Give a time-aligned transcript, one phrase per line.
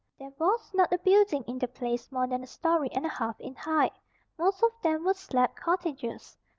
[0.17, 3.39] There was not a building in the place more than a story and a half
[3.39, 3.93] in height.
[4.35, 6.35] Most of them were slab cottages.